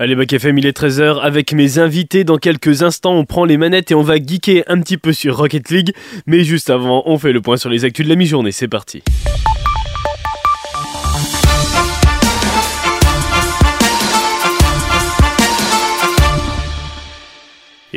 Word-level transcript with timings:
Allez, 0.00 0.16
Bac 0.16 0.32
FM, 0.32 0.58
il 0.58 0.66
est 0.66 0.76
13h. 0.76 1.20
Avec 1.20 1.52
mes 1.52 1.78
invités, 1.78 2.24
dans 2.24 2.36
quelques 2.36 2.82
instants, 2.82 3.14
on 3.14 3.24
prend 3.24 3.44
les 3.44 3.56
manettes 3.56 3.92
et 3.92 3.94
on 3.94 4.02
va 4.02 4.16
geeker 4.16 4.64
un 4.66 4.80
petit 4.80 4.98
peu 4.98 5.12
sur 5.12 5.36
Rocket 5.36 5.70
League. 5.70 5.94
Mais 6.26 6.42
juste 6.42 6.68
avant, 6.68 7.04
on 7.06 7.16
fait 7.16 7.32
le 7.32 7.40
point 7.40 7.56
sur 7.56 7.70
les 7.70 7.84
actus 7.84 8.04
de 8.04 8.10
la 8.10 8.16
mi-journée. 8.16 8.50
C'est 8.50 8.66
parti. 8.66 9.04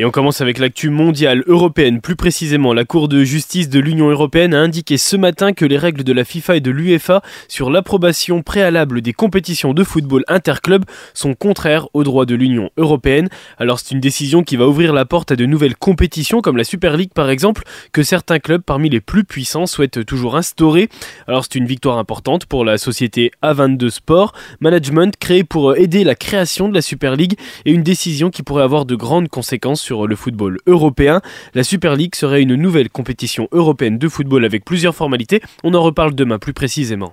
Et 0.00 0.04
on 0.04 0.12
commence 0.12 0.40
avec 0.40 0.58
l'actu 0.58 0.90
mondiale 0.90 1.42
européenne. 1.48 2.00
Plus 2.00 2.14
précisément, 2.14 2.72
la 2.72 2.84
Cour 2.84 3.08
de 3.08 3.24
justice 3.24 3.68
de 3.68 3.80
l'Union 3.80 4.08
européenne 4.08 4.54
a 4.54 4.60
indiqué 4.60 4.96
ce 4.96 5.16
matin 5.16 5.52
que 5.52 5.64
les 5.64 5.76
règles 5.76 6.04
de 6.04 6.12
la 6.12 6.24
FIFA 6.24 6.58
et 6.58 6.60
de 6.60 6.70
l'UEFA 6.70 7.20
sur 7.48 7.68
l'approbation 7.68 8.42
préalable 8.42 9.00
des 9.00 9.12
compétitions 9.12 9.74
de 9.74 9.82
football 9.82 10.22
interclub 10.28 10.84
sont 11.14 11.34
contraires 11.34 11.88
aux 11.94 12.04
droits 12.04 12.26
de 12.26 12.36
l'Union 12.36 12.70
européenne. 12.76 13.28
Alors 13.58 13.80
c'est 13.80 13.92
une 13.92 14.00
décision 14.00 14.44
qui 14.44 14.54
va 14.54 14.68
ouvrir 14.68 14.92
la 14.92 15.04
porte 15.04 15.32
à 15.32 15.36
de 15.36 15.46
nouvelles 15.46 15.74
compétitions 15.74 16.42
comme 16.42 16.56
la 16.56 16.62
Super 16.62 16.96
League 16.96 17.10
par 17.12 17.28
exemple, 17.28 17.64
que 17.90 18.04
certains 18.04 18.38
clubs 18.38 18.62
parmi 18.62 18.90
les 18.90 19.00
plus 19.00 19.24
puissants 19.24 19.66
souhaitent 19.66 20.06
toujours 20.06 20.36
instaurer. 20.36 20.88
Alors 21.26 21.42
c'est 21.42 21.56
une 21.56 21.66
victoire 21.66 21.98
importante 21.98 22.46
pour 22.46 22.64
la 22.64 22.78
société 22.78 23.32
A22 23.42 23.90
Sport, 23.90 24.32
management 24.60 25.16
créé 25.18 25.42
pour 25.42 25.74
aider 25.74 26.04
la 26.04 26.14
création 26.14 26.68
de 26.68 26.74
la 26.74 26.82
Super 26.82 27.16
League 27.16 27.36
et 27.64 27.72
une 27.72 27.82
décision 27.82 28.30
qui 28.30 28.44
pourrait 28.44 28.62
avoir 28.62 28.84
de 28.84 28.94
grandes 28.94 29.28
conséquences 29.28 29.87
sur 29.88 30.06
le 30.06 30.16
football 30.16 30.58
européen. 30.66 31.22
La 31.54 31.64
Super 31.64 31.96
League 31.96 32.14
serait 32.14 32.42
une 32.42 32.56
nouvelle 32.56 32.90
compétition 32.90 33.48
européenne 33.52 33.96
de 33.96 34.06
football 34.06 34.44
avec 34.44 34.62
plusieurs 34.62 34.94
formalités. 34.94 35.40
On 35.64 35.72
en 35.72 35.82
reparle 35.82 36.14
demain 36.14 36.38
plus 36.38 36.52
précisément. 36.52 37.10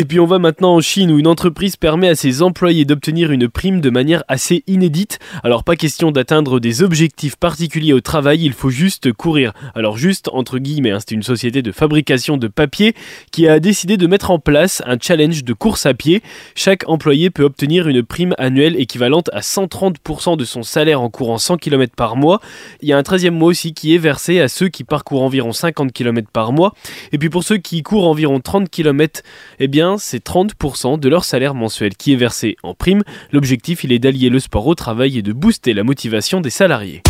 Et 0.00 0.04
puis 0.04 0.20
on 0.20 0.26
va 0.26 0.38
maintenant 0.38 0.76
en 0.76 0.80
Chine 0.80 1.10
où 1.10 1.18
une 1.18 1.26
entreprise 1.26 1.74
permet 1.74 2.08
à 2.08 2.14
ses 2.14 2.42
employés 2.42 2.84
d'obtenir 2.84 3.32
une 3.32 3.48
prime 3.48 3.80
de 3.80 3.90
manière 3.90 4.22
assez 4.28 4.62
inédite. 4.68 5.18
Alors 5.42 5.64
pas 5.64 5.74
question 5.74 6.12
d'atteindre 6.12 6.60
des 6.60 6.84
objectifs 6.84 7.34
particuliers 7.34 7.92
au 7.92 8.00
travail, 8.00 8.44
il 8.44 8.52
faut 8.52 8.70
juste 8.70 9.12
courir. 9.12 9.54
Alors 9.74 9.98
juste 9.98 10.28
entre 10.32 10.60
guillemets, 10.60 10.92
hein, 10.92 11.00
c'est 11.00 11.16
une 11.16 11.24
société 11.24 11.62
de 11.62 11.72
fabrication 11.72 12.36
de 12.36 12.46
papier 12.46 12.94
qui 13.32 13.48
a 13.48 13.58
décidé 13.58 13.96
de 13.96 14.06
mettre 14.06 14.30
en 14.30 14.38
place 14.38 14.84
un 14.86 14.98
challenge 15.00 15.42
de 15.42 15.52
course 15.52 15.84
à 15.84 15.94
pied. 15.94 16.22
Chaque 16.54 16.88
employé 16.88 17.30
peut 17.30 17.42
obtenir 17.42 17.88
une 17.88 18.04
prime 18.04 18.36
annuelle 18.38 18.80
équivalente 18.80 19.30
à 19.32 19.40
130% 19.40 20.36
de 20.36 20.44
son 20.44 20.62
salaire 20.62 21.02
en 21.02 21.10
courant 21.10 21.38
100 21.38 21.56
km 21.56 21.92
par 21.96 22.14
mois. 22.14 22.40
Il 22.82 22.88
y 22.88 22.92
a 22.92 22.98
un 22.98 23.02
13e 23.02 23.30
mois 23.30 23.48
aussi 23.48 23.74
qui 23.74 23.96
est 23.96 23.98
versé 23.98 24.40
à 24.40 24.46
ceux 24.46 24.68
qui 24.68 24.84
parcourent 24.84 25.24
environ 25.24 25.50
50 25.50 25.92
km 25.92 26.28
par 26.32 26.52
mois. 26.52 26.72
Et 27.10 27.18
puis 27.18 27.30
pour 27.30 27.42
ceux 27.42 27.56
qui 27.56 27.82
courent 27.82 28.06
environ 28.06 28.38
30 28.38 28.70
km, 28.70 29.22
eh 29.58 29.66
bien 29.66 29.87
c'est 29.96 30.24
30% 30.24 30.98
de 30.98 31.08
leur 31.08 31.24
salaire 31.24 31.54
mensuel 31.54 31.96
qui 31.96 32.12
est 32.12 32.16
versé 32.16 32.56
en 32.62 32.74
prime. 32.74 33.02
L'objectif, 33.32 33.84
il 33.84 33.92
est 33.92 33.98
d'allier 33.98 34.28
le 34.28 34.40
sport 34.40 34.66
au 34.66 34.74
travail 34.74 35.18
et 35.18 35.22
de 35.22 35.32
booster 35.32 35.72
la 35.72 35.84
motivation 35.84 36.40
des 36.40 36.50
salariés. 36.50 37.02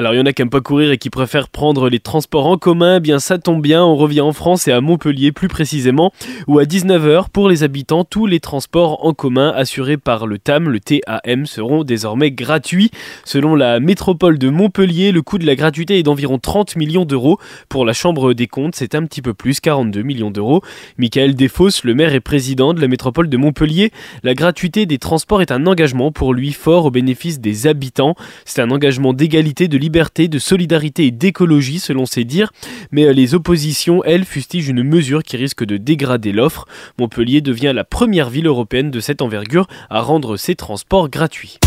Alors 0.00 0.14
il 0.14 0.16
y 0.16 0.20
en 0.22 0.24
a 0.24 0.32
qui 0.32 0.40
aiment 0.40 0.48
pas 0.48 0.62
courir 0.62 0.92
et 0.92 0.96
qui 0.96 1.10
préfèrent 1.10 1.50
prendre 1.50 1.90
les 1.90 2.00
transports 2.00 2.46
en 2.46 2.56
commun, 2.56 2.96
eh 2.96 3.00
bien 3.00 3.18
ça 3.18 3.36
tombe 3.36 3.60
bien, 3.60 3.84
on 3.84 3.96
revient 3.96 4.22
en 4.22 4.32
France 4.32 4.66
et 4.66 4.72
à 4.72 4.80
Montpellier 4.80 5.30
plus 5.30 5.48
précisément, 5.48 6.10
où 6.46 6.58
à 6.58 6.64
19h 6.64 7.28
pour 7.28 7.50
les 7.50 7.64
habitants, 7.64 8.04
tous 8.04 8.24
les 8.24 8.40
transports 8.40 9.04
en 9.04 9.12
commun 9.12 9.52
assurés 9.54 9.98
par 9.98 10.26
le 10.26 10.38
TAM, 10.38 10.70
le 10.70 10.80
TAM, 10.80 11.44
seront 11.44 11.84
désormais 11.84 12.30
gratuits. 12.30 12.90
Selon 13.26 13.54
la 13.54 13.78
métropole 13.78 14.38
de 14.38 14.48
Montpellier, 14.48 15.12
le 15.12 15.20
coût 15.20 15.36
de 15.36 15.44
la 15.44 15.54
gratuité 15.54 15.98
est 15.98 16.02
d'environ 16.02 16.38
30 16.38 16.76
millions 16.76 17.04
d'euros. 17.04 17.38
Pour 17.68 17.84
la 17.84 17.92
Chambre 17.92 18.32
des 18.32 18.46
comptes, 18.46 18.76
c'est 18.76 18.94
un 18.94 19.04
petit 19.04 19.20
peu 19.20 19.34
plus, 19.34 19.60
42 19.60 20.00
millions 20.00 20.30
d'euros. 20.30 20.62
Michael 20.96 21.34
Desfosses, 21.34 21.84
le 21.84 21.92
maire 21.92 22.14
et 22.14 22.20
président 22.20 22.72
de 22.72 22.80
la 22.80 22.88
métropole 22.88 23.28
de 23.28 23.36
Montpellier, 23.36 23.92
la 24.22 24.32
gratuité 24.32 24.86
des 24.86 24.96
transports 24.96 25.42
est 25.42 25.52
un 25.52 25.66
engagement 25.66 26.10
pour 26.10 26.32
lui 26.32 26.52
fort 26.52 26.86
au 26.86 26.90
bénéfice 26.90 27.38
des 27.38 27.66
habitants. 27.66 28.14
C'est 28.46 28.62
un 28.62 28.70
engagement 28.70 29.12
d'égalité, 29.12 29.68
de 29.68 29.76
liberté 29.76 29.89
de 29.90 30.38
solidarité 30.38 31.06
et 31.06 31.10
d'écologie 31.10 31.78
selon 31.78 32.06
ses 32.06 32.24
dires, 32.24 32.52
mais 32.90 33.06
euh, 33.06 33.12
les 33.12 33.34
oppositions, 33.34 34.02
elles, 34.04 34.24
fustigent 34.24 34.68
une 34.68 34.82
mesure 34.82 35.22
qui 35.22 35.36
risque 35.36 35.64
de 35.64 35.76
dégrader 35.76 36.32
l'offre. 36.32 36.66
Montpellier 36.98 37.40
devient 37.40 37.72
la 37.74 37.84
première 37.84 38.30
ville 38.30 38.46
européenne 38.46 38.90
de 38.90 39.00
cette 39.00 39.22
envergure 39.22 39.66
à 39.90 40.00
rendre 40.00 40.36
ses 40.36 40.54
transports 40.54 41.08
gratuits. 41.08 41.58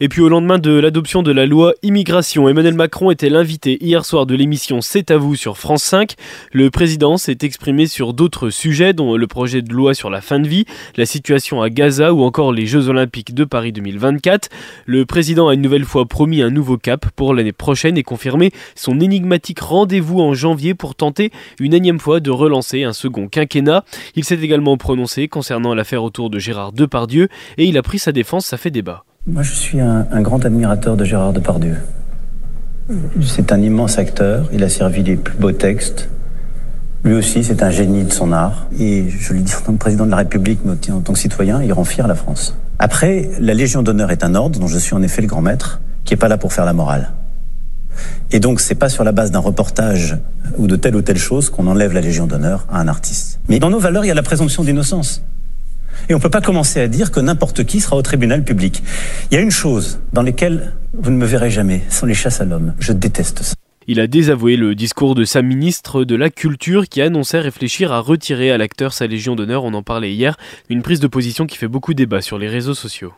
Et 0.00 0.08
puis 0.08 0.22
au 0.22 0.28
lendemain 0.28 0.58
de 0.58 0.72
l'adoption 0.72 1.22
de 1.22 1.30
la 1.30 1.46
loi 1.46 1.72
immigration, 1.84 2.48
Emmanuel 2.48 2.74
Macron 2.74 3.12
était 3.12 3.28
l'invité 3.28 3.78
hier 3.80 4.04
soir 4.04 4.26
de 4.26 4.34
l'émission 4.34 4.80
C'est 4.80 5.12
à 5.12 5.18
vous 5.18 5.36
sur 5.36 5.56
France 5.56 5.84
5. 5.84 6.14
Le 6.52 6.68
président 6.68 7.16
s'est 7.16 7.38
exprimé 7.42 7.86
sur 7.86 8.12
d'autres 8.12 8.50
sujets 8.50 8.92
dont 8.92 9.16
le 9.16 9.26
projet 9.28 9.62
de 9.62 9.72
loi 9.72 9.94
sur 9.94 10.10
la 10.10 10.20
fin 10.20 10.40
de 10.40 10.48
vie, 10.48 10.64
la 10.96 11.06
situation 11.06 11.62
à 11.62 11.70
Gaza 11.70 12.12
ou 12.12 12.24
encore 12.24 12.52
les 12.52 12.66
Jeux 12.66 12.88
olympiques 12.88 13.34
de 13.34 13.44
Paris 13.44 13.70
2024. 13.70 14.48
Le 14.84 15.06
président 15.06 15.48
a 15.48 15.54
une 15.54 15.62
nouvelle 15.62 15.84
fois 15.84 16.06
promis 16.06 16.42
un 16.42 16.50
nouveau 16.50 16.76
cap 16.76 17.06
pour 17.14 17.32
l'année 17.32 17.52
prochaine 17.52 17.96
et 17.96 18.02
confirmé 18.02 18.50
son 18.74 18.98
énigmatique 18.98 19.60
rendez-vous 19.60 20.18
en 20.18 20.34
janvier 20.34 20.74
pour 20.74 20.96
tenter 20.96 21.30
une 21.60 21.72
énième 21.72 22.00
fois 22.00 22.18
de 22.18 22.32
relancer 22.32 22.82
un 22.82 22.92
second 22.92 23.28
quinquennat. 23.28 23.84
Il 24.16 24.24
s'est 24.24 24.40
également 24.40 24.76
prononcé 24.76 25.28
concernant 25.28 25.72
l'affaire 25.72 26.02
autour 26.02 26.30
de 26.30 26.40
Gérard 26.40 26.72
Depardieu 26.72 27.28
et 27.58 27.64
il 27.66 27.78
a 27.78 27.82
pris 27.82 28.00
sa 28.00 28.10
défense, 28.10 28.46
ça 28.46 28.56
fait 28.56 28.72
débat. 28.72 29.04
Moi, 29.26 29.42
je 29.42 29.54
suis 29.54 29.80
un, 29.80 30.04
grand 30.20 30.44
admirateur 30.44 30.98
de 30.98 31.04
Gérard 31.06 31.32
Depardieu. 31.32 31.76
C'est 33.22 33.52
un 33.52 33.62
immense 33.62 33.96
acteur. 33.96 34.50
Il 34.52 34.62
a 34.62 34.68
servi 34.68 35.02
les 35.02 35.16
plus 35.16 35.38
beaux 35.38 35.52
textes. 35.52 36.10
Lui 37.04 37.14
aussi, 37.14 37.42
c'est 37.42 37.62
un 37.62 37.70
génie 37.70 38.04
de 38.04 38.12
son 38.12 38.32
art. 38.32 38.66
Et 38.78 39.08
je 39.08 39.32
le 39.32 39.40
dis 39.40 39.54
en 39.54 39.60
tant 39.62 39.72
que 39.72 39.78
président 39.78 40.04
de 40.04 40.10
la 40.10 40.18
République, 40.18 40.60
mais 40.66 40.72
en 40.92 41.00
tant 41.00 41.14
que 41.14 41.18
citoyen, 41.18 41.62
il 41.62 41.72
rend 41.72 41.84
fier 41.84 42.06
la 42.06 42.14
France. 42.14 42.54
Après, 42.78 43.30
la 43.40 43.54
Légion 43.54 43.82
d'honneur 43.82 44.10
est 44.10 44.24
un 44.24 44.34
ordre 44.34 44.60
dont 44.60 44.66
je 44.66 44.78
suis 44.78 44.94
en 44.94 45.02
effet 45.02 45.22
le 45.22 45.28
grand 45.28 45.40
maître, 45.40 45.80
qui 46.04 46.12
n'est 46.12 46.18
pas 46.18 46.28
là 46.28 46.36
pour 46.36 46.52
faire 46.52 46.66
la 46.66 46.74
morale. 46.74 47.12
Et 48.30 48.40
donc, 48.40 48.60
c'est 48.60 48.74
pas 48.74 48.90
sur 48.90 49.04
la 49.04 49.12
base 49.12 49.30
d'un 49.30 49.38
reportage 49.38 50.18
ou 50.58 50.66
de 50.66 50.76
telle 50.76 50.96
ou 50.96 51.02
telle 51.02 51.16
chose 51.16 51.48
qu'on 51.48 51.66
enlève 51.66 51.94
la 51.94 52.02
Légion 52.02 52.26
d'honneur 52.26 52.66
à 52.70 52.78
un 52.78 52.88
artiste. 52.88 53.40
Mais 53.48 53.58
dans 53.58 53.70
nos 53.70 53.78
valeurs, 53.78 54.04
il 54.04 54.08
y 54.08 54.10
a 54.10 54.14
la 54.14 54.22
présomption 54.22 54.64
d'innocence. 54.64 55.22
Et 56.08 56.14
on 56.14 56.18
ne 56.18 56.22
peut 56.22 56.30
pas 56.30 56.40
commencer 56.40 56.80
à 56.80 56.88
dire 56.88 57.10
que 57.10 57.20
n'importe 57.20 57.64
qui 57.64 57.80
sera 57.80 57.96
au 57.96 58.02
tribunal 58.02 58.44
public. 58.44 58.82
Il 59.30 59.34
y 59.34 59.38
a 59.38 59.40
une 59.40 59.50
chose 59.50 60.00
dans 60.12 60.22
laquelle 60.22 60.74
vous 60.92 61.10
ne 61.10 61.16
me 61.16 61.26
verrez 61.26 61.50
jamais, 61.50 61.82
sont 61.90 62.06
les 62.06 62.14
chasses 62.14 62.40
à 62.40 62.44
l'homme. 62.44 62.74
Je 62.78 62.92
déteste 62.92 63.42
ça. 63.42 63.54
Il 63.86 64.00
a 64.00 64.06
désavoué 64.06 64.56
le 64.56 64.74
discours 64.74 65.14
de 65.14 65.24
sa 65.24 65.42
ministre 65.42 66.04
de 66.04 66.16
la 66.16 66.30
Culture 66.30 66.88
qui 66.88 67.02
annonçait 67.02 67.40
réfléchir 67.40 67.92
à 67.92 68.00
retirer 68.00 68.50
à 68.50 68.56
l'acteur 68.56 68.94
sa 68.94 69.06
Légion 69.06 69.36
d'honneur, 69.36 69.64
on 69.64 69.74
en 69.74 69.82
parlait 69.82 70.12
hier, 70.12 70.36
une 70.70 70.80
prise 70.80 71.00
de 71.00 71.06
position 71.06 71.46
qui 71.46 71.58
fait 71.58 71.68
beaucoup 71.68 71.92
débat 71.92 72.22
sur 72.22 72.38
les 72.38 72.48
réseaux 72.48 72.72
sociaux. 72.72 73.12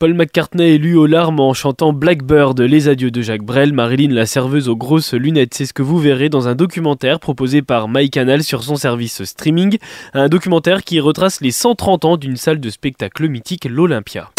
Paul 0.00 0.14
McCartney 0.14 0.74
est 0.74 0.78
lu 0.78 0.96
aux 0.96 1.06
larmes 1.06 1.38
en 1.38 1.54
chantant 1.54 1.92
Blackbird, 1.92 2.60
les 2.60 2.88
adieux 2.88 3.12
de 3.12 3.22
Jacques 3.22 3.44
Brel, 3.44 3.72
Marilyn 3.72 4.12
la 4.12 4.26
serveuse 4.26 4.68
aux 4.68 4.74
grosses 4.74 5.14
lunettes. 5.14 5.54
C'est 5.54 5.66
ce 5.66 5.72
que 5.72 5.82
vous 5.82 5.98
verrez 5.98 6.28
dans 6.28 6.48
un 6.48 6.56
documentaire 6.56 7.20
proposé 7.20 7.62
par 7.62 7.88
MyCanal 7.88 8.42
sur 8.42 8.64
son 8.64 8.74
service 8.74 9.22
streaming. 9.22 9.78
Un 10.12 10.28
documentaire 10.28 10.82
qui 10.82 10.98
retrace 10.98 11.40
les 11.40 11.52
130 11.52 12.04
ans 12.06 12.16
d'une 12.16 12.36
salle 12.36 12.58
de 12.58 12.70
spectacle 12.70 13.28
mythique, 13.28 13.66
l'Olympia. 13.66 14.33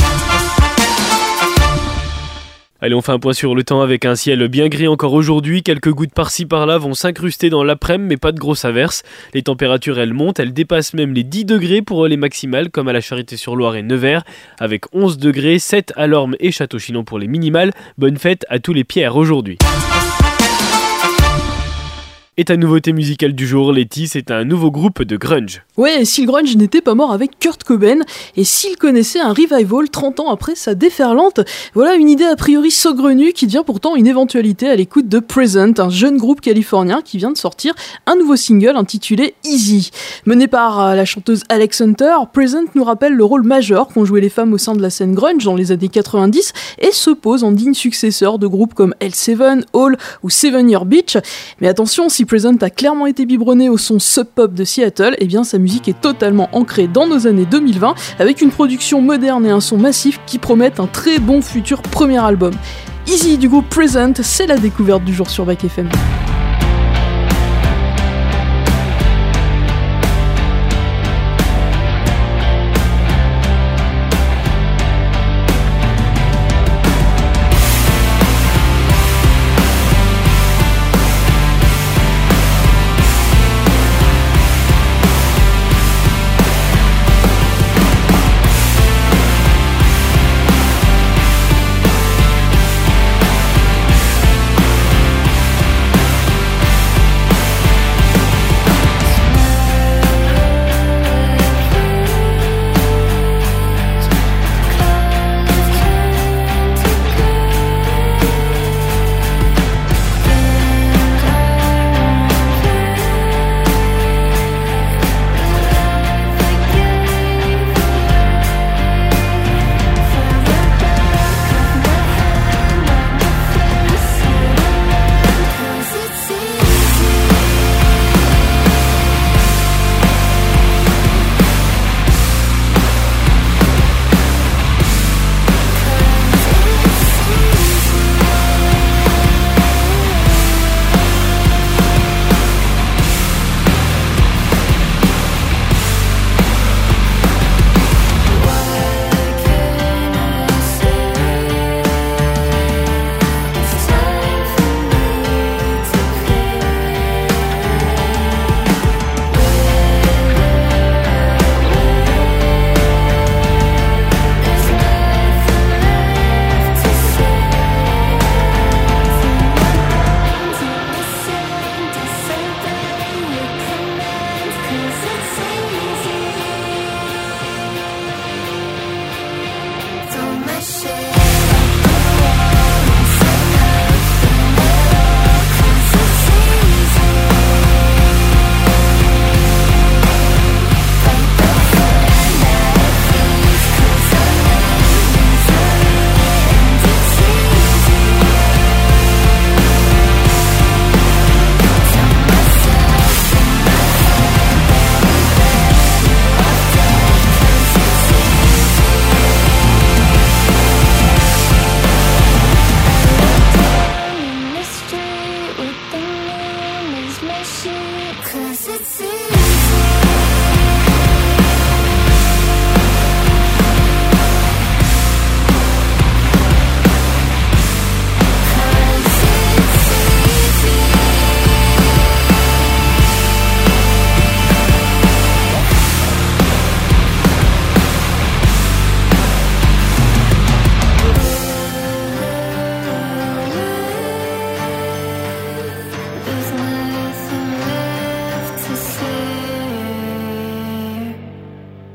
Allez, 2.86 2.94
on 2.94 3.02
fait 3.02 3.14
un 3.14 3.18
point 3.18 3.34
sur 3.34 3.56
le 3.56 3.64
temps 3.64 3.82
avec 3.82 4.06
un 4.06 4.14
ciel 4.14 4.48
bien 4.48 4.68
gris 4.68 4.88
encore 4.88 5.14
aujourd'hui. 5.14 5.64
Quelques 5.64 5.90
gouttes 5.90 6.14
par-ci 6.14 6.46
par-là 6.46 6.78
vont 6.78 6.94
s'incruster 6.94 7.50
dans 7.50 7.64
l'après-midi, 7.64 8.10
mais 8.10 8.18
pas 8.18 8.32
de 8.32 8.38
grosses 8.38 8.64
averses. 8.64 9.02
Les 9.34 9.42
températures, 9.42 9.98
elles 9.98 10.14
montent, 10.14 10.40
elles 10.40 10.54
dépassent 10.54 10.94
même 10.94 11.12
les 11.12 11.24
10 11.24 11.46
degrés 11.46 11.82
pour 11.82 12.06
les 12.06 12.16
maximales, 12.16 12.70
comme 12.70 12.88
à 12.88 12.94
la 12.94 13.02
Charité-sur-Loire 13.02 13.76
et 13.76 13.82
Nevers, 13.82 14.24
avec 14.60 14.84
11 14.94 15.18
degrés, 15.18 15.58
7 15.58 15.94
à 15.96 16.06
Lorme 16.06 16.36
et 16.40 16.52
Château-Chinon 16.52 17.04
pour 17.04 17.18
les 17.18 17.28
minimales. 17.28 17.72
Bonne 17.98 18.18
fête 18.18 18.46
à 18.50 18.60
tous 18.60 18.74
les 18.74 18.84
pierres 18.84 19.16
aujourd'hui. 19.16 19.58
Et 22.38 22.44
ta 22.44 22.58
nouveauté 22.58 22.92
musicale 22.92 23.32
du 23.32 23.48
jour, 23.48 23.72
Letty, 23.72 24.10
c'est 24.10 24.30
un 24.30 24.44
nouveau 24.44 24.70
groupe 24.70 25.04
de 25.04 25.16
grunge. 25.16 25.64
Ouais, 25.78 26.04
si 26.04 26.20
le 26.20 26.28
grunge 26.28 26.58
n'était 26.58 26.82
pas 26.82 26.94
mort 26.94 27.14
avec 27.14 27.40
Kurt 27.40 27.64
Cobain, 27.64 28.00
et 28.36 28.44
s'il 28.44 28.76
connaissait 28.76 29.22
un 29.22 29.32
revival 29.32 29.90
30 29.90 30.20
ans 30.20 30.30
après 30.30 30.56
sa 30.56 30.76
déferlante, 30.76 31.40
voilà 31.74 31.96
une 31.96 32.10
idée 32.10 32.26
a 32.26 32.36
priori 32.36 32.72
saugrenue 32.72 33.32
qui 33.32 33.46
devient 33.46 33.64
pourtant 33.66 33.96
une 33.96 34.06
éventualité 34.06 34.68
à 34.68 34.76
l'écoute 34.76 35.08
de 35.08 35.20
Present, 35.20 35.80
un 35.80 35.90
jeune 35.90 36.18
groupe 36.18 36.42
californien 36.42 37.02
qui 37.02 37.20
vient 37.20 37.32
de 37.32 37.38
sortir 37.38 37.74
un 38.06 38.18
nouveau 38.18 38.36
single 38.36 38.76
intitulé 38.76 39.36
Easy. 39.46 39.92
Mené 40.26 40.50
par 40.50 40.82
euh, 40.82 40.96
la 40.96 41.06
chanteuse 41.06 41.44
Alex 41.48 41.80
Hunter, 41.80 42.16
Present 42.34 42.66
nous 42.76 42.84
rappelle 42.84 43.14
le 43.14 43.24
rôle 43.24 43.44
majeur 43.44 43.88
qu'ont 43.88 44.04
joué 44.04 44.20
les 44.20 44.28
femmes 44.28 44.52
au 44.52 44.58
sein 44.58 44.76
de 44.76 44.82
la 44.82 44.90
scène 44.90 45.16
grunge 45.16 45.46
dans 45.46 45.56
les 45.56 45.72
années 45.72 45.88
90 45.88 46.52
et 46.80 46.92
se 46.92 47.12
pose 47.12 47.46
en 47.46 47.54
digne 47.54 47.74
successeur 47.74 48.40
de 48.40 48.48
groupes 48.48 48.74
comme 48.74 48.94
L7, 49.00 49.64
Hall 49.72 49.98
ou 50.22 50.30
Seven 50.30 50.70
Year 50.70 50.84
Beach. 50.84 51.16
Mais 51.62 51.70
attention, 51.70 52.10
si 52.10 52.25
Present 52.26 52.58
a 52.62 52.70
clairement 52.70 53.06
été 53.06 53.26
biberonné 53.26 53.70
au 53.70 53.78
son 53.78 54.00
sub-pop 54.00 54.54
de 54.54 54.64
Seattle, 54.64 55.14
et 55.14 55.24
eh 55.24 55.26
bien 55.26 55.44
sa 55.44 55.58
musique 55.58 55.88
est 55.88 56.00
totalement 56.00 56.50
ancrée 56.52 56.88
dans 56.88 57.08
nos 57.08 57.28
années 57.28 57.46
2020 57.46 57.96
avec 58.20 58.42
une 58.42 58.52
production 58.52 59.02
moderne 59.02 59.46
et 59.46 59.52
un 59.52 59.62
son 59.62 59.78
massif 59.78 60.20
qui 60.26 60.38
promettent 60.38 60.80
un 60.80 60.88
très 60.88 61.20
bon 61.20 61.42
futur 61.42 61.82
premier 61.82 62.24
album. 62.24 62.54
Easy 63.08 63.38
du 63.38 63.50
groupe 63.50 63.70
Present, 63.70 64.14
c'est 64.22 64.48
la 64.48 64.58
découverte 64.58 65.04
du 65.04 65.14
jour 65.14 65.30
sur 65.30 65.46
Back 65.46 65.64
FM. 65.64 65.90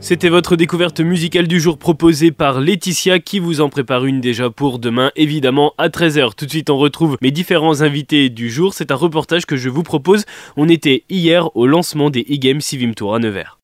C'était 0.02 0.30
votre 0.30 0.56
découverte 0.56 1.00
musicale 1.00 1.46
du 1.46 1.60
jour 1.60 1.76
proposée 1.76 2.32
par 2.32 2.60
Laetitia 2.60 3.18
qui 3.18 3.38
vous 3.38 3.60
en 3.60 3.68
prépare 3.68 4.06
une 4.06 4.20
déjà 4.20 4.48
pour 4.48 4.78
demain 4.78 5.12
évidemment 5.14 5.74
à 5.76 5.88
13h. 5.88 6.34
Tout 6.34 6.46
de 6.46 6.50
suite 6.50 6.70
on 6.70 6.78
retrouve 6.78 7.18
mes 7.20 7.30
différents 7.30 7.82
invités 7.82 8.30
du 8.30 8.50
jour. 8.50 8.72
C'est 8.72 8.92
un 8.92 8.96
reportage 8.96 9.44
que 9.44 9.56
je 9.56 9.68
vous 9.68 9.82
propose. 9.82 10.24
On 10.56 10.70
était 10.70 11.04
hier 11.10 11.54
au 11.54 11.66
lancement 11.66 12.08
des 12.08 12.22
e-games 12.22 12.62
Sivim 12.62 12.94
Tour 12.94 13.14
à 13.14 13.18
Nevers. 13.18 13.58